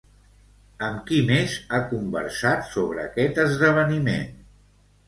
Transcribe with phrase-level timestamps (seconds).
[0.87, 4.31] Amb qui més ha conversat sobre aquest esdeveniment?